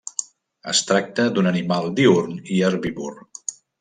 Es 0.71 0.79
tracta 0.91 1.25
d'un 1.35 1.49
animal 1.51 1.91
diürn 2.01 2.41
i 2.57 2.59
herbívor. 2.71 3.21